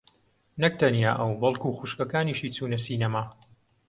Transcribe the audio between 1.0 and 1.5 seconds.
ئەو